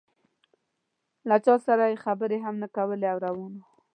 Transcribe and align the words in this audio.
له 1.29 1.35
چا 1.45 1.55
سره 1.65 1.83
یې 1.91 2.01
خبرې 2.05 2.37
هم 2.45 2.55
نه 2.63 2.67
کولې 2.75 3.07
او 3.13 3.17
روان 3.25 3.53
و. 3.59 3.63